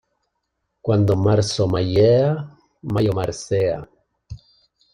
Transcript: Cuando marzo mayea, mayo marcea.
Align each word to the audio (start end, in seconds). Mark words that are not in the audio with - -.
Cuando 0.81 1.15
marzo 1.15 1.67
mayea, 1.67 2.57
mayo 2.81 3.13
marcea. 3.13 3.87